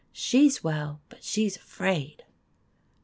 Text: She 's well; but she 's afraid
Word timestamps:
She 0.13 0.49
's 0.49 0.63
well; 0.63 0.99
but 1.11 1.23
she 1.23 1.47
's 1.47 1.57
afraid 1.57 2.23